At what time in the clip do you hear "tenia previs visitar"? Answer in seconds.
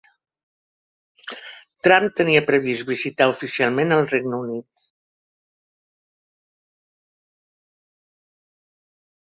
2.21-3.27